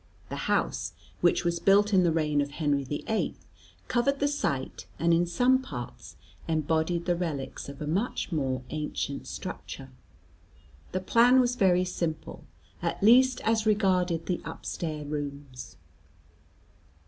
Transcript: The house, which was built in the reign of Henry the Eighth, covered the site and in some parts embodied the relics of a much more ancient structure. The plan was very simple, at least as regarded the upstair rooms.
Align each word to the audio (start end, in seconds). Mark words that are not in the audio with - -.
The 0.29 0.49
house, 0.49 0.93
which 1.19 1.45
was 1.45 1.59
built 1.59 1.93
in 1.93 2.01
the 2.01 2.11
reign 2.11 2.41
of 2.41 2.49
Henry 2.49 2.83
the 2.83 3.03
Eighth, 3.07 3.45
covered 3.87 4.19
the 4.19 4.27
site 4.27 4.87
and 4.97 5.13
in 5.13 5.27
some 5.27 5.61
parts 5.61 6.15
embodied 6.47 7.05
the 7.05 7.15
relics 7.15 7.69
of 7.69 7.83
a 7.83 7.85
much 7.85 8.31
more 8.31 8.63
ancient 8.71 9.27
structure. 9.27 9.91
The 10.91 11.01
plan 11.01 11.39
was 11.39 11.53
very 11.55 11.85
simple, 11.85 12.45
at 12.81 13.03
least 13.03 13.41
as 13.41 13.67
regarded 13.67 14.25
the 14.25 14.41
upstair 14.43 15.05
rooms. 15.05 15.77